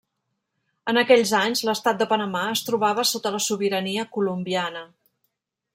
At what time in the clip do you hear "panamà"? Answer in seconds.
2.15-2.41